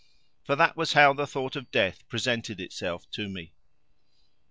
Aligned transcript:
For 0.43 0.55
that 0.55 0.75
was 0.75 0.93
how 0.93 1.13
the 1.13 1.27
thought 1.27 1.55
of 1.55 1.69
death 1.69 2.09
presented 2.09 2.59
itself 2.59 3.05
to 3.11 3.29
me. 3.29 3.53